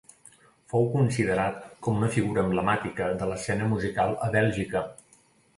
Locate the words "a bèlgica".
4.31-4.83